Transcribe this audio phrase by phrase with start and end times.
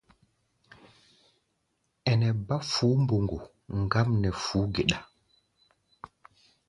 [2.09, 3.39] Ɛnɛ bá fuú-mboŋgo
[3.81, 4.97] ŋgám nɛ fuú-geɗa.